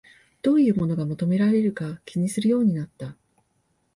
[0.41, 3.15] どういうものが求められるか気にするようになった